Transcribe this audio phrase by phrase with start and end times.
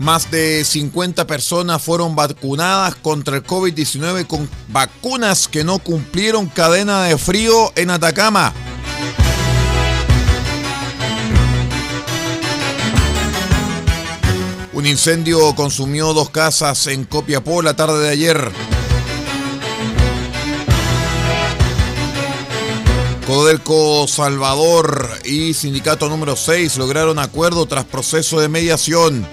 [0.00, 7.02] Más de 50 personas fueron vacunadas contra el COVID-19 con vacunas que no cumplieron cadena
[7.02, 8.54] de frío en Atacama.
[14.72, 18.52] Un incendio consumió dos casas en Copiapó la tarde de ayer.
[23.26, 29.28] Codelco Salvador y Sindicato número 6 lograron acuerdo tras proceso de mediación.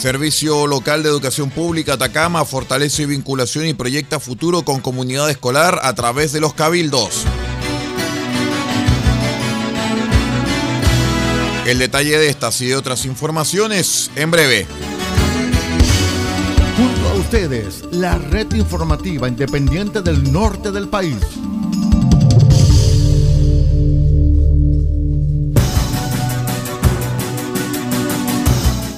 [0.00, 5.92] Servicio Local de Educación Pública Atacama fortalece vinculación y proyecta futuro con comunidad escolar a
[5.94, 7.26] través de los cabildos.
[11.66, 14.66] El detalle de estas y de otras informaciones en breve.
[16.78, 21.18] Junto a ustedes, la red informativa independiente del norte del país.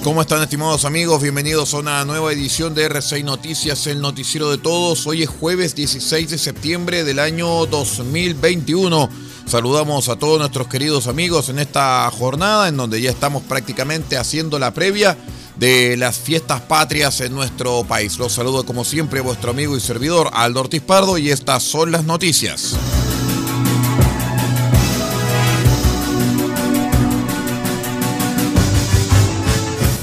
[0.02, 1.22] ¿Cómo están estimados amigos?
[1.22, 5.06] Bienvenidos a una nueva edición de R6 Noticias, el noticiero de todos.
[5.06, 9.08] Hoy es jueves 16 de septiembre del año 2021.
[9.46, 14.58] Saludamos a todos nuestros queridos amigos en esta jornada en donde ya estamos prácticamente haciendo
[14.58, 15.16] la previa
[15.54, 18.18] de las fiestas patrias en nuestro país.
[18.18, 22.02] Los saludo como siempre vuestro amigo y servidor Aldo Ortiz Pardo y estas son las
[22.02, 22.74] noticias.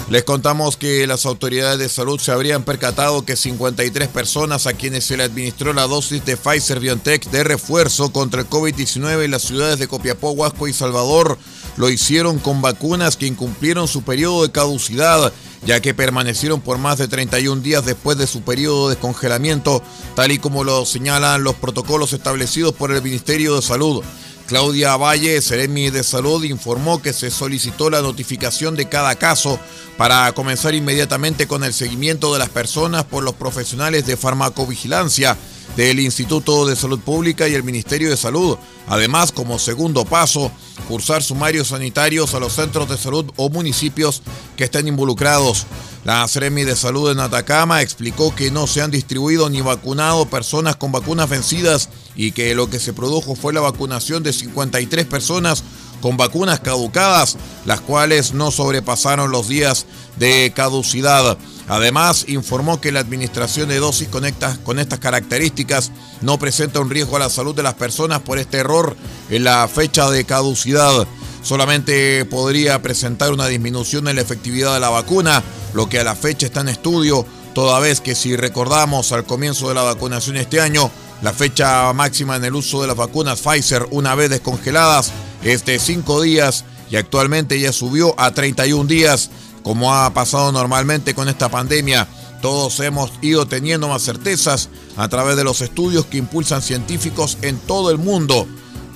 [0.09, 5.05] Les contamos que las autoridades de salud se habrían percatado que 53 personas a quienes
[5.05, 9.43] se le administró la dosis de Pfizer BioNTech de refuerzo contra el COVID-19 en las
[9.43, 11.37] ciudades de Copiapó, Huasco y Salvador
[11.77, 15.31] lo hicieron con vacunas que incumplieron su periodo de caducidad,
[15.63, 19.83] ya que permanecieron por más de 31 días después de su periodo de descongelamiento,
[20.15, 24.03] tal y como lo señalan los protocolos establecidos por el Ministerio de Salud.
[24.49, 29.59] Claudia Valle, Seremi de Salud, informó que se solicitó la notificación de cada caso
[29.95, 35.37] para comenzar inmediatamente con el seguimiento de las personas por los profesionales de farmacovigilancia
[35.79, 38.57] del Instituto de Salud Pública y el Ministerio de Salud.
[38.89, 40.51] Además, como segundo paso,
[40.89, 44.21] cursar sumarios sanitarios a los centros de salud o municipios
[44.57, 45.65] que estén involucrados.
[46.03, 50.75] La Seremi de Salud en Atacama explicó que no se han distribuido ni vacunado personas
[50.75, 55.63] con vacunas vencidas y que lo que se produjo fue la vacunación de 53 personas
[56.01, 59.85] con vacunas caducadas, las cuales no sobrepasaron los días
[60.17, 61.37] de caducidad.
[61.69, 64.57] Además, informó que la administración de dosis con estas,
[64.99, 65.91] características
[66.21, 68.97] no presenta un riesgo a la salud de las personas por este error
[69.29, 71.07] en la fecha de caducidad.
[71.43, 75.43] Solamente podría presentar una disminución en la efectividad de la vacuna,
[75.75, 79.69] lo que a la fecha está en estudio, toda vez que si recordamos al comienzo
[79.69, 80.89] de la vacunación este año,
[81.21, 85.11] la fecha máxima en el uso de las vacunas Pfizer una vez descongeladas
[85.43, 89.29] es de 5 días y actualmente ya subió a 31 días,
[89.69, 92.07] como ha pasado normalmente con esta pandemia.
[92.41, 97.59] Todos hemos ido teniendo más certezas a través de los estudios que impulsan científicos en
[97.59, 98.47] todo el mundo,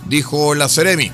[0.07, 1.12] dijo la Ceremi.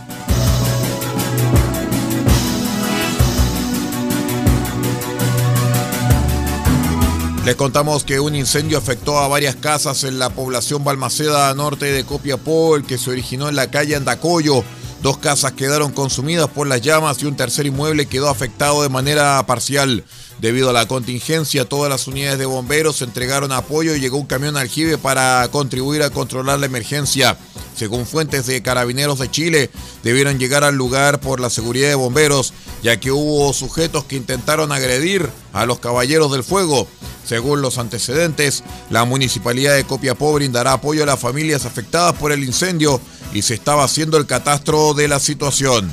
[7.43, 12.05] Les contamos que un incendio afectó a varias casas en la población Balmaceda Norte de
[12.05, 14.63] Copiapó, el que se originó en la calle Andacoyo.
[15.01, 19.41] Dos casas quedaron consumidas por las llamas y un tercer inmueble quedó afectado de manera
[19.47, 20.03] parcial.
[20.39, 24.57] Debido a la contingencia, todas las unidades de bomberos entregaron apoyo y llegó un camión
[24.57, 27.37] aljibe para contribuir a controlar la emergencia.
[27.75, 29.69] Según fuentes de carabineros de Chile,
[30.03, 32.53] debieron llegar al lugar por la seguridad de bomberos,
[32.83, 36.87] ya que hubo sujetos que intentaron agredir a los caballeros del fuego.
[37.25, 42.43] Según los antecedentes, la municipalidad de Copiapó brindará apoyo a las familias afectadas por el
[42.43, 42.99] incendio
[43.33, 45.91] y se estaba haciendo el catastro de la situación.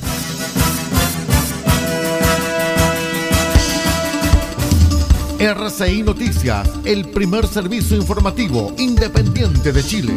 [5.38, 10.14] RCI Noticias, el primer servicio informativo independiente de Chile.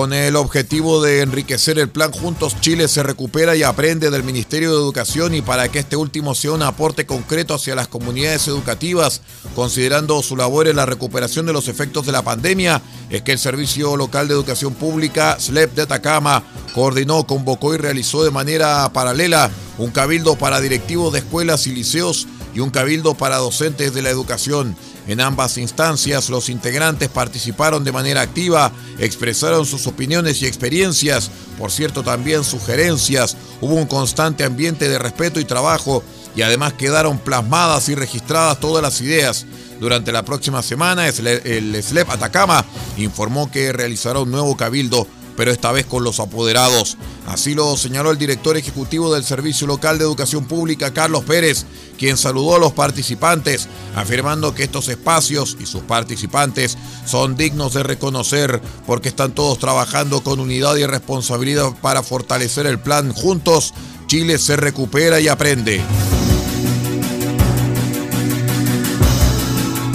[0.00, 4.70] Con el objetivo de enriquecer el plan Juntos Chile se recupera y aprende del Ministerio
[4.70, 9.20] de Educación y para que este último sea un aporte concreto hacia las comunidades educativas,
[9.54, 12.80] considerando su labor en la recuperación de los efectos de la pandemia,
[13.10, 16.44] es que el Servicio Local de Educación Pública, SLEP de Atacama,
[16.74, 22.26] coordinó, convocó y realizó de manera paralela un cabildo para directivos de escuelas y liceos
[22.54, 24.76] y un cabildo para docentes de la educación.
[25.06, 31.70] En ambas instancias, los integrantes participaron de manera activa, expresaron sus opiniones y experiencias, por
[31.70, 36.02] cierto también sugerencias, hubo un constante ambiente de respeto y trabajo
[36.36, 39.46] y además quedaron plasmadas y registradas todas las ideas.
[39.80, 42.64] Durante la próxima semana, el SLEP Atacama
[42.98, 45.06] informó que realizará un nuevo cabildo
[45.40, 46.98] pero esta vez con los apoderados.
[47.26, 51.64] Así lo señaló el director ejecutivo del Servicio Local de Educación Pública, Carlos Pérez,
[51.98, 56.76] quien saludó a los participantes, afirmando que estos espacios y sus participantes
[57.06, 62.78] son dignos de reconocer porque están todos trabajando con unidad y responsabilidad para fortalecer el
[62.78, 63.72] plan Juntos,
[64.08, 65.80] Chile se recupera y aprende.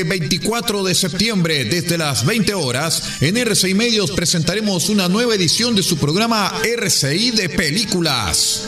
[0.00, 5.74] Este 24 de septiembre, desde las 20 horas, en RCI Medios presentaremos una nueva edición
[5.74, 8.66] de su programa RCI de Películas.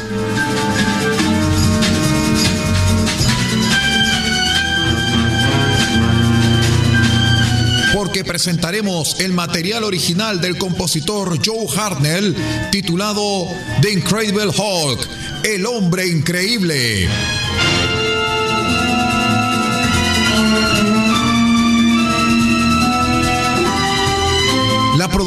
[7.95, 12.35] porque presentaremos el material original del compositor Joe Hartnell
[12.71, 13.47] titulado
[13.81, 15.09] The Incredible Hulk,
[15.45, 17.09] el hombre increíble.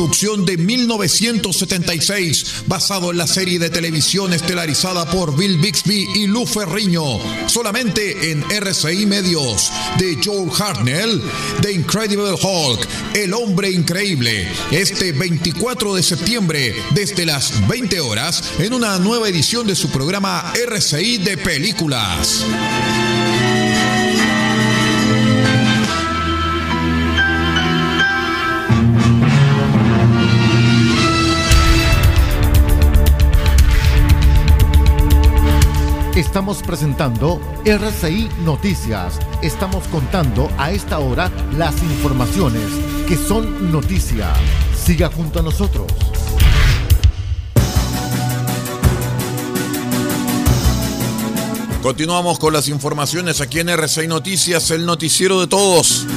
[0.06, 6.46] Producción de 1976, basado en la serie de televisión estelarizada por Bill Bixby y Lou
[6.46, 7.04] Ferriño,
[7.48, 11.24] solamente en RCI Medios, de Joel Hartnell,
[11.64, 18.74] The Incredible Hulk, El Hombre Increíble, este 24 de septiembre, desde las 20 horas, en
[18.74, 22.46] una nueva edición de su programa RCI de Películas.
[36.16, 39.20] Estamos presentando RCI Noticias.
[39.42, 42.64] Estamos contando a esta hora las informaciones
[43.06, 44.32] que son noticia.
[44.82, 45.92] Siga junto a nosotros.
[51.82, 56.08] Continuamos con las informaciones aquí en RCI Noticias, el noticiero de todos.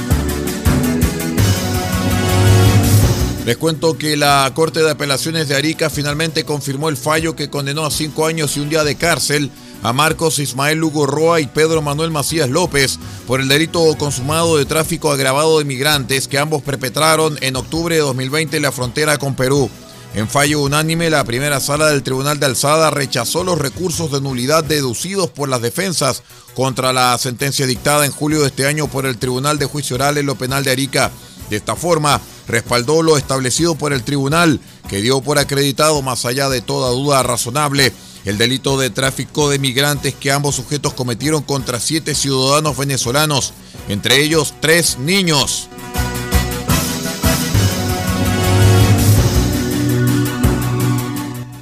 [3.45, 7.85] Les cuento que la Corte de Apelaciones de Arica finalmente confirmó el fallo que condenó
[7.85, 9.51] a cinco años y un día de cárcel
[9.83, 14.65] a Marcos Ismael Lugo Roa y Pedro Manuel Macías López por el delito consumado de
[14.65, 19.35] tráfico agravado de migrantes que ambos perpetraron en octubre de 2020 en la frontera con
[19.35, 19.69] Perú.
[20.15, 24.63] En fallo unánime, la primera sala del Tribunal de Alzada rechazó los recursos de nulidad
[24.63, 26.23] deducidos por las defensas
[26.55, 30.17] contra la sentencia dictada en julio de este año por el Tribunal de Juicio Oral
[30.17, 31.11] en lo Penal de Arica.
[31.51, 34.59] De esta forma, respaldó lo establecido por el tribunal,
[34.89, 37.93] que dio por acreditado, más allá de toda duda razonable,
[38.25, 43.53] el delito de tráfico de migrantes que ambos sujetos cometieron contra siete ciudadanos venezolanos,
[43.87, 45.69] entre ellos tres niños.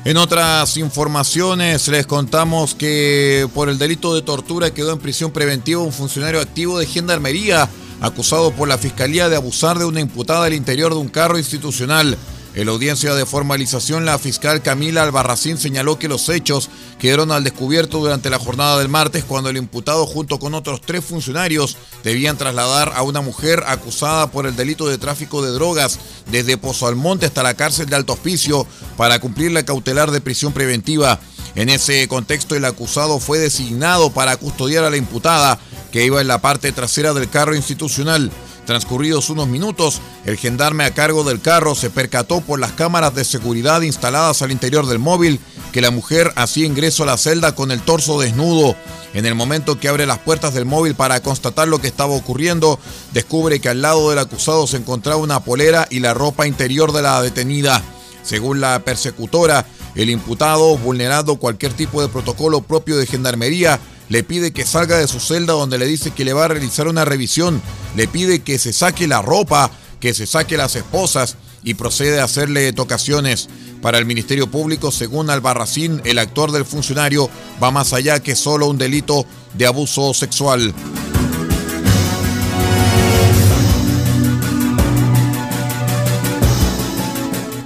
[0.07, 5.81] En otras informaciones les contamos que por el delito de tortura quedó en prisión preventiva
[5.81, 10.53] un funcionario activo de Gendarmería acusado por la Fiscalía de abusar de una imputada al
[10.53, 12.17] interior de un carro institucional.
[12.57, 17.43] En la audiencia de formalización, la fiscal Camila Albarracín señaló que los hechos quedaron al
[17.43, 22.35] descubierto durante la jornada del martes cuando el imputado junto con otros tres funcionarios debían
[22.35, 25.99] trasladar a una mujer acusada por el delito de tráfico de drogas
[26.31, 28.65] desde Pozo Almonte hasta la cárcel de Alto Hospicio
[28.97, 31.19] para cumplir la cautelar de prisión preventiva.
[31.53, 35.59] En ese contexto, el acusado fue designado para custodiar a la imputada
[35.91, 38.31] que iba en la parte trasera del carro institucional.
[38.67, 43.23] Transcurridos unos minutos, el gendarme a cargo del carro se percató por las cámaras de
[43.23, 45.39] seguridad instaladas al interior del móvil
[45.71, 48.75] que la mujer hacía ingreso a la celda con el torso desnudo.
[49.13, 52.77] En el momento que abre las puertas del móvil para constatar lo que estaba ocurriendo,
[53.13, 57.03] descubre que al lado del acusado se encontraba una polera y la ropa interior de
[57.03, 57.81] la detenida.
[58.21, 64.51] Según la persecutora, el imputado, vulnerando cualquier tipo de protocolo propio de gendarmería, le pide
[64.51, 67.61] que salga de su celda donde le dice que le va a realizar una revisión,
[67.95, 72.25] le pide que se saque la ropa, que se saque las esposas y procede a
[72.25, 73.49] hacerle tocaciones.
[73.81, 77.29] Para el Ministerio Público, según Albarracín, el actor del funcionario
[77.61, 80.73] va más allá que solo un delito de abuso sexual.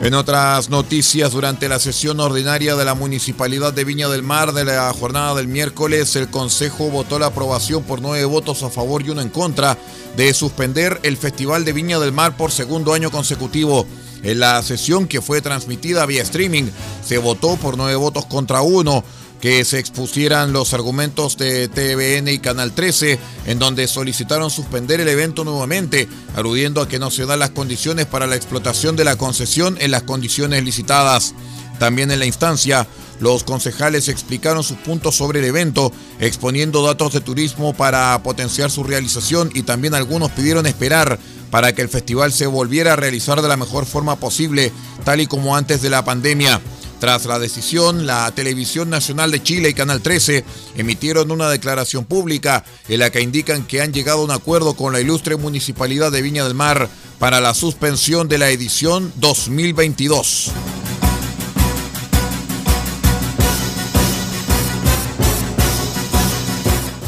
[0.02, 4.66] En otras noticias, durante la sesión ordinaria de la Municipalidad de Viña del Mar de
[4.66, 9.12] la jornada del miércoles, el Consejo votó la aprobación por nueve votos a favor y
[9.12, 9.78] uno en contra
[10.18, 13.86] de suspender el Festival de Viña del Mar por segundo año consecutivo.
[14.24, 16.72] En la sesión que fue transmitida vía streaming,
[17.06, 19.04] se votó por nueve votos contra uno
[19.42, 25.08] que se expusieran los argumentos de TVN y Canal 13, en donde solicitaron suspender el
[25.08, 29.18] evento nuevamente, aludiendo a que no se dan las condiciones para la explotación de la
[29.18, 31.34] concesión en las condiciones licitadas.
[31.80, 32.88] También en la instancia,
[33.20, 38.84] los concejales explicaron sus puntos sobre el evento, exponiendo datos de turismo para potenciar su
[38.84, 41.18] realización y también algunos pidieron esperar
[41.50, 44.72] para que el festival se volviera a realizar de la mejor forma posible,
[45.04, 46.62] tal y como antes de la pandemia.
[47.02, 52.64] Tras la decisión, la Televisión Nacional de Chile y Canal 13 emitieron una declaración pública
[52.88, 56.22] en la que indican que han llegado a un acuerdo con la ilustre Municipalidad de
[56.22, 60.52] Viña del Mar para la suspensión de la edición 2022.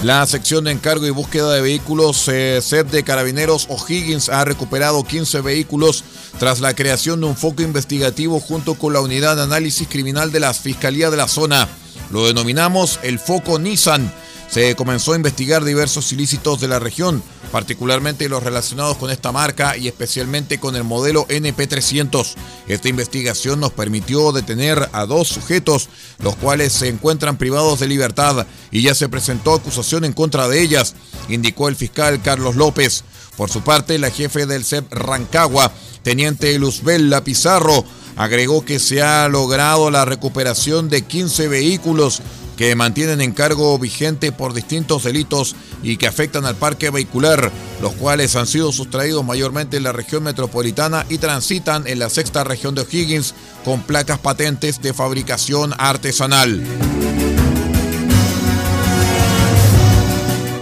[0.03, 5.05] La sección de encargo y búsqueda de vehículos eh, SED de Carabineros O'Higgins ha recuperado
[5.05, 6.03] 15 vehículos
[6.39, 10.41] tras la creación de un foco investigativo junto con la unidad de análisis criminal de
[10.41, 11.69] la Fiscalía de la zona.
[12.11, 14.11] Lo denominamos el foco Nissan
[14.49, 19.77] se comenzó a investigar diversos ilícitos de la región, particularmente los relacionados con esta marca
[19.77, 22.33] y especialmente con el modelo NP300.
[22.67, 28.47] Esta investigación nos permitió detener a dos sujetos, los cuales se encuentran privados de libertad
[28.71, 30.95] y ya se presentó acusación en contra de ellas,
[31.29, 33.03] indicó el fiscal Carlos López.
[33.37, 39.27] Por su parte, la jefe del CEP Rancagua, teniente Luzbel Pizarro, agregó que se ha
[39.27, 42.23] logrado la recuperación de 15 vehículos
[42.57, 48.35] que mantienen encargo vigente por distintos delitos y que afectan al parque vehicular, los cuales
[48.35, 52.81] han sido sustraídos mayormente en la región metropolitana y transitan en la sexta región de
[52.81, 53.33] O'Higgins
[53.65, 56.63] con placas patentes de fabricación artesanal.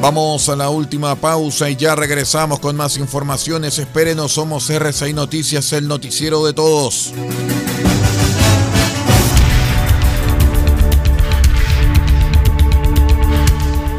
[0.01, 3.77] Vamos a la última pausa y ya regresamos con más informaciones.
[3.77, 7.13] Espérenos, somos RCI Noticias, el noticiero de todos.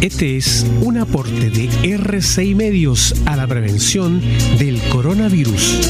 [0.00, 4.20] Este es un aporte de R6 Medios a la prevención
[4.58, 5.80] del coronavirus.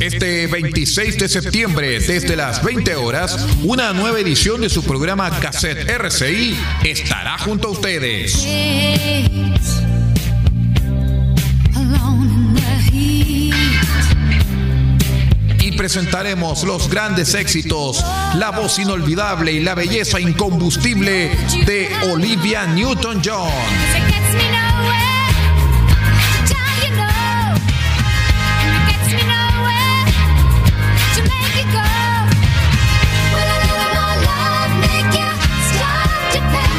[0.00, 5.88] Este 26 de septiembre, desde las 20 horas, una nueva edición de su programa Cassette
[5.88, 8.44] RCI estará junto a ustedes.
[15.82, 18.04] Presentaremos los grandes éxitos,
[18.36, 21.36] la voz inolvidable y la belleza incombustible
[21.66, 23.50] de Olivia Newton-John.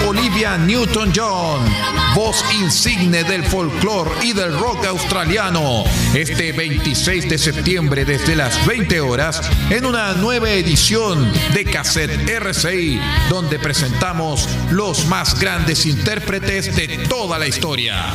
[0.08, 8.36] Olivia Newton-John voz insigne del folclore y del rock australiano, este 26 de septiembre desde
[8.36, 13.00] las 20 horas en una nueva edición de Cassette RCI,
[13.30, 18.14] donde presentamos los más grandes intérpretes de toda la historia.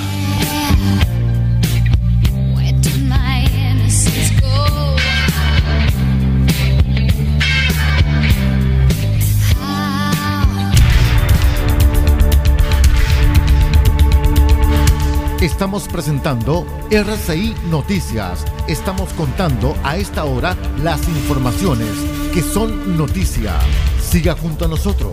[15.41, 18.45] Estamos presentando RCI Noticias.
[18.67, 21.91] Estamos contando a esta hora las informaciones
[22.35, 23.55] que son noticia.
[24.03, 25.13] Siga junto a nosotros.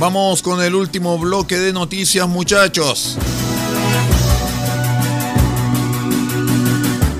[0.00, 3.18] Vamos con el último bloque de noticias muchachos.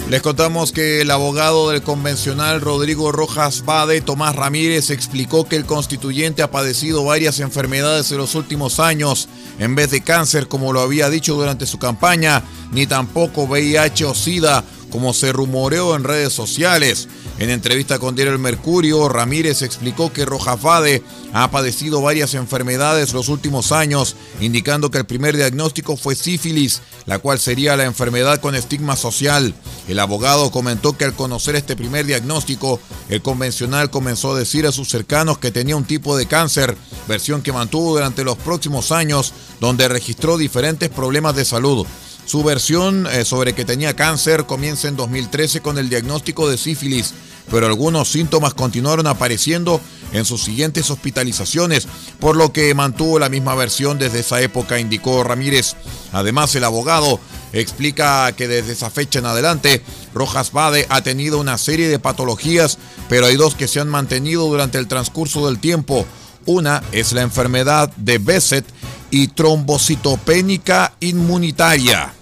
[0.08, 5.66] Les contamos que el abogado del convencional Rodrigo Rojas Bade, Tomás Ramírez, explicó que el
[5.66, 10.80] constituyente ha padecido varias enfermedades en los últimos años, en vez de cáncer como lo
[10.80, 12.42] había dicho durante su campaña,
[12.72, 17.08] ni tampoco VIH o SIDA como se rumoreó en redes sociales.
[17.38, 23.12] En entrevista con Diario El Mercurio, Ramírez explicó que Rojas Bade ha padecido varias enfermedades
[23.12, 28.40] los últimos años, indicando que el primer diagnóstico fue sífilis, la cual sería la enfermedad
[28.40, 29.54] con estigma social.
[29.86, 34.72] El abogado comentó que al conocer este primer diagnóstico, el convencional comenzó a decir a
[34.72, 39.32] sus cercanos que tenía un tipo de cáncer, versión que mantuvo durante los próximos años,
[39.60, 41.86] donde registró diferentes problemas de salud.
[42.28, 47.14] Su versión eh, sobre que tenía cáncer comienza en 2013 con el diagnóstico de sífilis,
[47.50, 49.80] pero algunos síntomas continuaron apareciendo
[50.12, 51.88] en sus siguientes hospitalizaciones,
[52.20, 55.74] por lo que mantuvo la misma versión desde esa época, indicó Ramírez.
[56.12, 57.18] Además, el abogado
[57.54, 62.76] explica que desde esa fecha en adelante, Rojas Bade ha tenido una serie de patologías,
[63.08, 66.04] pero hay dos que se han mantenido durante el transcurso del tiempo.
[66.44, 68.66] Una es la enfermedad de Besset
[69.10, 72.12] y trombocitopénica inmunitaria.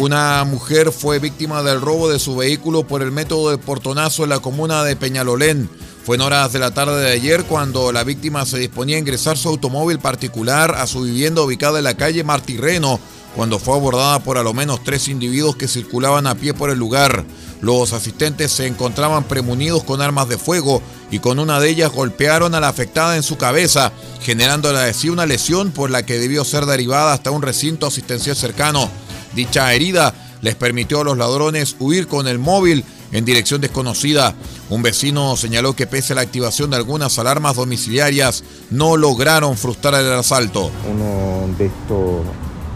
[0.00, 4.30] Una mujer fue víctima del robo de su vehículo por el método de portonazo en
[4.30, 5.68] la comuna de Peñalolén.
[6.06, 9.36] Fue en horas de la tarde de ayer cuando la víctima se disponía a ingresar
[9.36, 12.98] su automóvil particular a su vivienda ubicada en la calle Martirreno,
[13.36, 16.78] cuando fue abordada por a lo menos tres individuos que circulaban a pie por el
[16.78, 17.26] lugar.
[17.60, 22.54] Los asistentes se encontraban premunidos con armas de fuego y con una de ellas golpearon
[22.54, 26.64] a la afectada en su cabeza, generándole así una lesión por la que debió ser
[26.64, 28.88] derivada hasta un recinto asistencial cercano.
[29.34, 34.34] Dicha herida les permitió a los ladrones huir con el móvil en dirección desconocida.
[34.68, 39.94] Un vecino señaló que pese a la activación de algunas alarmas domiciliarias, no lograron frustrar
[39.94, 40.70] el asalto.
[40.90, 42.22] Uno de estos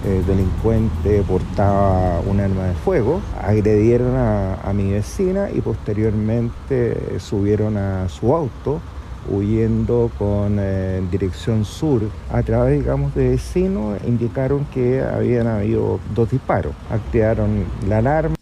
[0.04, 8.08] eh, delincuentes portaba un arma de fuego, agredieron a mi vecina y posteriormente subieron a
[8.08, 8.80] su auto
[9.28, 12.02] huyendo con eh, dirección sur.
[12.30, 16.74] A través, digamos, de vecinos indicaron que habían habido dos disparos.
[16.90, 18.37] Activaron la alarma.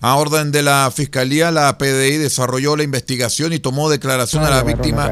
[0.00, 4.62] A orden de la Fiscalía, la PDI desarrolló la investigación y tomó declaración a la
[4.62, 5.10] víctima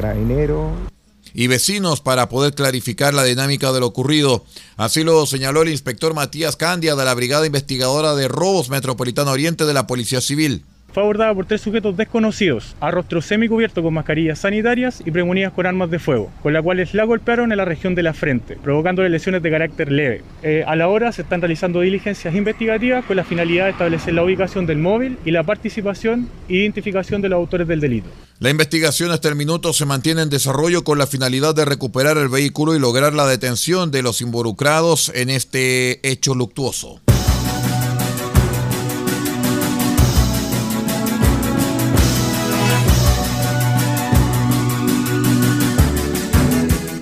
[1.35, 4.45] y vecinos para poder clarificar la dinámica de lo ocurrido.
[4.77, 9.65] Así lo señaló el inspector Matías Candia de la Brigada Investigadora de Robos Metropolitano Oriente
[9.65, 10.65] de la Policía Civil
[10.95, 15.67] fue abordada por tres sujetos desconocidos, a rostro semicubierto con mascarillas sanitarias y premunidas con
[15.67, 19.11] armas de fuego, con las cuales la golpearon en la región de la frente, provocándole
[19.11, 20.23] lesiones de carácter leve.
[20.45, 24.23] Eh, a la hora se están realizando diligencias investigativas con la finalidad de establecer la
[24.23, 28.09] ubicación del móvil y la participación e identificación de los autores del delito.
[28.39, 32.29] La investigación hasta el minuto se mantiene en desarrollo con la finalidad de recuperar el
[32.29, 37.01] vehículo y lograr la detención de los involucrados en este hecho luctuoso.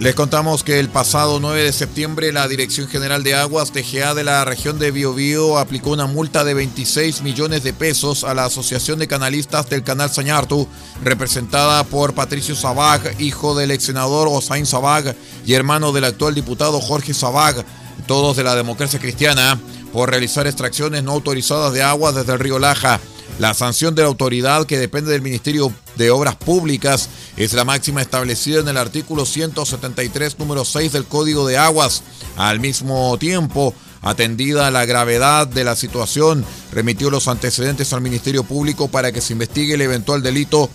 [0.03, 4.25] Les contamos que el pasado 9 de septiembre la Dirección General de Aguas DGA de
[4.25, 8.99] la región de Biobío aplicó una multa de 26 millones de pesos a la Asociación
[8.99, 10.67] de Canalistas del Canal Sañartu,
[11.05, 15.15] representada por Patricio Sabag, hijo del ex senador Osain Sabag
[15.47, 17.65] y hermano del actual diputado Jorge Sabag,
[18.09, 19.57] todos de la democracia cristiana,
[19.93, 22.99] por realizar extracciones no autorizadas de agua desde el río Laja.
[23.39, 28.03] La sanción de la autoridad que depende del Ministerio de Obras Públicas es la máxima
[28.03, 32.03] establecida en el artículo 173, número 6 del Código de Aguas.
[32.37, 38.89] Al mismo tiempo, atendida la gravedad de la situación, remitió los antecedentes al Ministerio Público
[38.89, 40.69] para que se investigue el eventual delito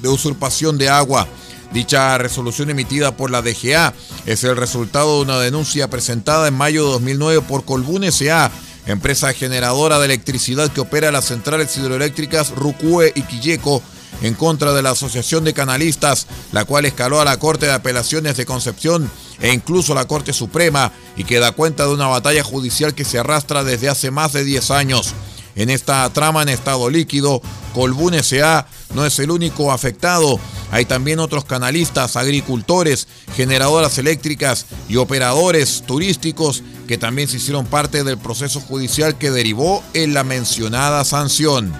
[0.00, 1.28] de usurpación de agua.
[1.72, 3.92] Dicha resolución emitida por la DGA
[4.24, 8.50] es el resultado de una denuncia presentada en mayo de 2009 por Colbún S.A.,
[8.92, 13.82] empresa generadora de electricidad que opera las centrales hidroeléctricas Rucue y Quilleco,
[14.22, 18.36] en contra de la Asociación de Canalistas, la cual escaló a la Corte de Apelaciones
[18.36, 22.42] de Concepción e incluso a la Corte Suprema y que da cuenta de una batalla
[22.42, 25.14] judicial que se arrastra desde hace más de 10 años.
[25.54, 27.42] En esta trama en estado líquido,
[27.74, 28.66] Colbún S.A.
[28.94, 30.38] no es el único afectado.
[30.70, 38.04] Hay también otros canalistas, agricultores, generadoras eléctricas y operadores turísticos que también se hicieron parte
[38.04, 41.72] del proceso judicial que derivó en la mencionada sanción.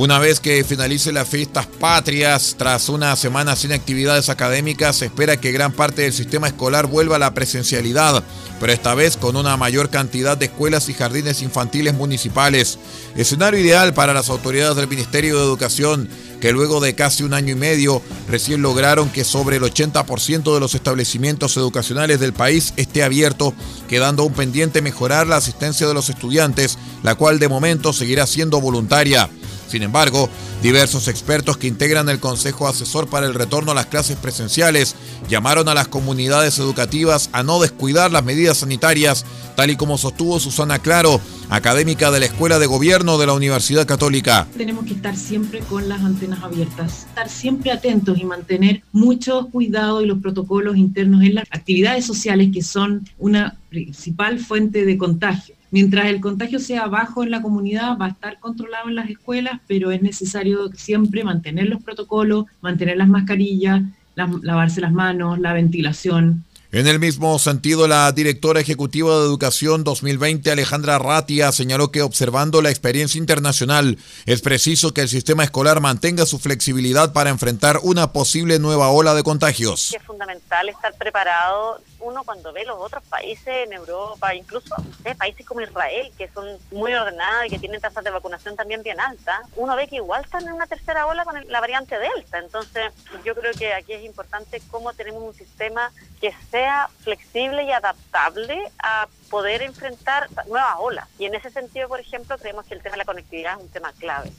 [0.00, 5.38] Una vez que finalice las fiestas patrias, tras una semana sin actividades académicas, se espera
[5.38, 8.24] que gran parte del sistema escolar vuelva a la presencialidad,
[8.58, 12.78] pero esta vez con una mayor cantidad de escuelas y jardines infantiles municipales.
[13.14, 16.08] Escenario ideal para las autoridades del Ministerio de Educación,
[16.40, 20.60] que luego de casi un año y medio recién lograron que sobre el 80% de
[20.60, 23.54] los establecimientos educacionales del país esté abierto,
[23.88, 28.60] quedando un pendiente mejorar la asistencia de los estudiantes, la cual de momento seguirá siendo
[28.60, 29.28] voluntaria.
[29.70, 30.28] Sin embargo,
[30.62, 34.96] diversos expertos que integran el Consejo Asesor para el Retorno a las Clases Presenciales
[35.28, 39.24] llamaron a las comunidades educativas a no descuidar las medidas sanitarias,
[39.56, 43.86] tal y como sostuvo Susana Claro, académica de la Escuela de Gobierno de la Universidad
[43.86, 44.46] Católica.
[44.56, 50.02] Tenemos que estar siempre con las antenas abiertas, estar siempre atentos y mantener mucho cuidado
[50.02, 55.54] y los protocolos internos en las actividades sociales que son una principal fuente de contagio.
[55.72, 59.60] Mientras el contagio sea bajo en la comunidad, va a estar controlado en las escuelas,
[59.68, 63.82] pero es necesario siempre mantener los protocolos, mantener las mascarillas,
[64.14, 70.52] lavarse las manos, la ventilación, en el mismo sentido, la directora ejecutiva de Educación 2020,
[70.52, 76.26] Alejandra Ratia, señaló que observando la experiencia internacional, es preciso que el sistema escolar mantenga
[76.26, 79.92] su flexibilidad para enfrentar una posible nueva ola de contagios.
[79.92, 84.74] Es fundamental estar preparado uno cuando ve los otros países en Europa, incluso
[85.18, 89.00] países como Israel, que son muy ordenados y que tienen tasas de vacunación también bien
[89.00, 92.38] altas, uno ve que igual están en una tercera ola con la variante Delta.
[92.38, 92.92] Entonces,
[93.24, 98.70] yo creo que aquí es importante cómo tenemos un sistema que sea flexible y adaptable
[98.82, 101.08] a poder enfrentar nuevas olas.
[101.18, 103.70] Y en ese sentido, por ejemplo, creemos que el tema de la conectividad es un
[103.70, 104.30] tema clave.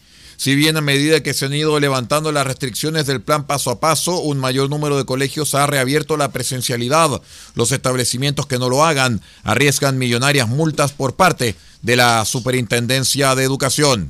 [0.41, 3.79] Si bien a medida que se han ido levantando las restricciones del plan paso a
[3.79, 7.21] paso, un mayor número de colegios ha reabierto la presencialidad.
[7.53, 13.43] Los establecimientos que no lo hagan arriesgan millonarias multas por parte de la Superintendencia de
[13.43, 14.09] Educación.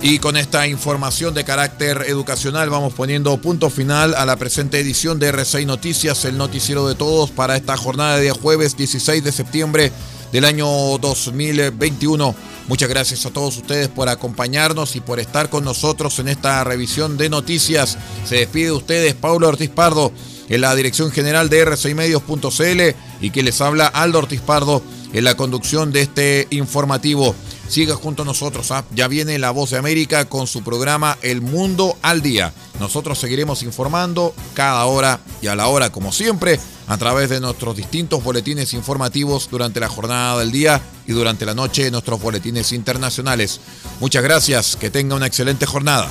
[0.00, 5.18] Y con esta información de carácter educacional vamos poniendo punto final a la presente edición
[5.18, 9.92] de R6 Noticias, el noticiero de todos para esta jornada de jueves 16 de septiembre
[10.32, 10.66] del año
[10.98, 12.34] 2021.
[12.68, 17.16] Muchas gracias a todos ustedes por acompañarnos y por estar con nosotros en esta revisión
[17.16, 17.96] de noticias.
[18.26, 20.12] Se despide de ustedes Paulo Ortiz Pardo
[20.48, 22.80] en la dirección general de rcimedios.cl
[23.20, 27.34] y que les habla Aldo Ortiz Pardo en la conducción de este informativo.
[27.68, 28.84] Siga junto a nosotros, ¿ah?
[28.94, 32.54] ya viene La Voz de América con su programa El Mundo al Día.
[32.80, 37.76] Nosotros seguiremos informando cada hora y a la hora, como siempre, a través de nuestros
[37.76, 43.60] distintos boletines informativos durante la jornada del día y durante la noche nuestros boletines internacionales.
[44.00, 46.10] Muchas gracias, que tenga una excelente jornada.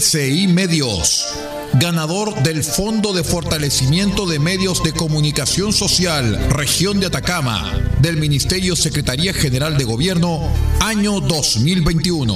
[0.00, 1.26] RCI Medios,
[1.74, 8.76] ganador del Fondo de Fortalecimiento de Medios de Comunicación Social, Región de Atacama, del Ministerio
[8.76, 10.40] Secretaría General de Gobierno,
[10.80, 12.34] año 2021.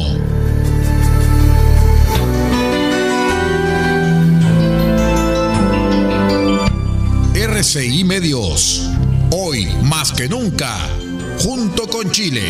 [7.35, 8.91] RCI Medios,
[9.31, 10.77] hoy más que nunca,
[11.39, 12.43] junto con Chile.